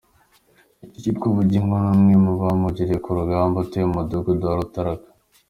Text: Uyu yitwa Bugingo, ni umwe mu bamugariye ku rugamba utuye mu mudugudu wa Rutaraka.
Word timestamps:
Uyu 0.83 0.99
yitwa 1.03 1.27
Bugingo, 1.37 1.75
ni 1.81 1.89
umwe 1.97 2.13
mu 2.23 2.31
bamugariye 2.39 2.95
ku 3.03 3.09
rugamba 3.17 3.55
utuye 3.63 3.85
mu 3.87 3.93
mudugudu 3.97 4.43
wa 4.47 4.57
Rutaraka. 4.59 5.07